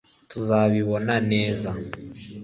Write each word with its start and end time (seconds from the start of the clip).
Tuzabibona 0.29 1.13
neza 1.31 1.69